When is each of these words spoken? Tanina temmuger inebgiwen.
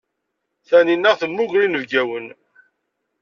Tanina 0.67 1.11
temmuger 1.19 1.61
inebgiwen. 1.65 2.25